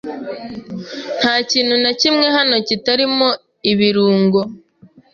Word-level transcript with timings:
Nta 1.19 1.35
kintu 1.49 1.75
na 1.83 1.91
kimwe 1.99 2.27
hano 2.37 2.55
kitarimo 2.67 3.27
ibirungo. 3.71 4.39